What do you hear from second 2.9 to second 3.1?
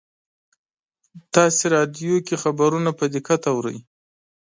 په